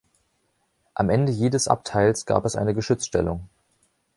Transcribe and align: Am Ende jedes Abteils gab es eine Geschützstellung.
Am 0.95 1.11
Ende 1.11 1.31
jedes 1.31 1.67
Abteils 1.67 2.25
gab 2.25 2.43
es 2.45 2.55
eine 2.55 2.73
Geschützstellung. 2.73 3.47